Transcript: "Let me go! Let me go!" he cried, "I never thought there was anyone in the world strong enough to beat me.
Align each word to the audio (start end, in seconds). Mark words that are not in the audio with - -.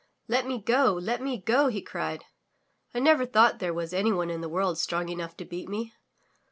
"Let 0.27 0.47
me 0.47 0.59
go! 0.59 0.93
Let 0.95 1.21
me 1.21 1.37
go!" 1.37 1.67
he 1.67 1.79
cried, 1.79 2.23
"I 2.91 2.97
never 2.97 3.23
thought 3.23 3.59
there 3.59 3.71
was 3.71 3.93
anyone 3.93 4.31
in 4.31 4.41
the 4.41 4.49
world 4.49 4.79
strong 4.79 5.09
enough 5.09 5.37
to 5.37 5.45
beat 5.45 5.69
me. 5.69 5.93